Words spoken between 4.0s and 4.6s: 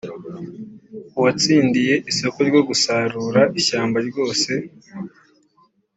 ryose